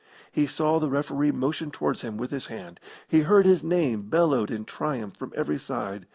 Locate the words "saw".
0.47-0.79